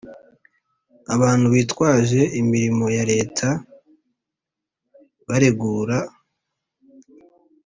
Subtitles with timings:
[1.15, 3.47] abantu bitwaje imirimo ya Leta
[5.27, 5.97] baregura